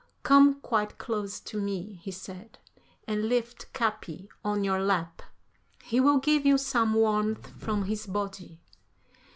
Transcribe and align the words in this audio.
"Come 0.23 0.59
quite 0.61 0.97
close 0.97 1.39
to 1.41 1.61
me," 1.61 1.99
he 2.01 2.09
said, 2.09 2.57
"and 3.07 3.25
lift 3.29 3.71
Capi 3.71 4.29
on 4.43 4.63
your 4.63 4.81
lap. 4.81 5.21
He 5.83 5.99
will 5.99 6.17
give 6.17 6.43
you 6.43 6.57
some 6.57 6.95
warmth 6.95 7.51
from 7.61 7.85
his 7.85 8.07
body." 8.07 8.59